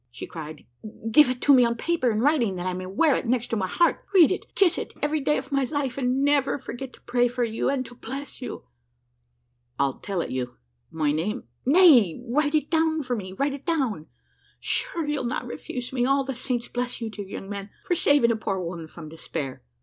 she 0.09 0.25
cried; 0.25 0.65
"give 1.11 1.29
it 1.29 1.41
to 1.41 1.53
me 1.53 1.63
on 1.63 1.75
paper, 1.75 2.09
in 2.09 2.21
writing, 2.21 2.55
that 2.55 2.65
I 2.65 2.73
may 2.73 2.87
wear 2.87 3.15
it 3.15 3.27
next 3.27 3.55
my 3.55 3.67
heart, 3.67 4.03
read 4.15 4.31
and 4.31 4.43
kiss 4.55 4.79
it 4.79 4.93
every 4.99 5.19
day 5.19 5.37
of 5.37 5.51
my 5.51 5.63
life, 5.65 5.95
and 5.95 6.23
never 6.23 6.57
forget 6.57 6.91
to 6.93 7.01
pray 7.01 7.27
for 7.27 7.43
you, 7.43 7.69
and 7.69 7.85
to 7.85 7.93
bless 7.93 8.41
you!" 8.41 8.63
"I'll 9.77 9.99
tell 9.99 10.21
it 10.21 10.31
you. 10.31 10.57
My 10.89 11.11
name" 11.11 11.43
"Nay, 11.67 12.19
write 12.25 12.55
it 12.55 12.71
down 12.71 13.03
for 13.03 13.15
me 13.15 13.33
write 13.33 13.53
it 13.53 13.63
down. 13.63 14.07
Sure 14.59 15.05
you'll 15.05 15.23
not 15.23 15.45
refuse 15.45 15.93
me. 15.93 16.03
All 16.03 16.23
the 16.23 16.33
saints 16.33 16.67
bless 16.67 16.99
you, 16.99 17.11
dear 17.11 17.27
young 17.27 17.47
man, 17.47 17.69
for 17.85 17.93
saving 17.93 18.31
a 18.31 18.35
poor 18.35 18.59
woman 18.59 18.87
from 18.87 19.07
despair!" 19.07 19.61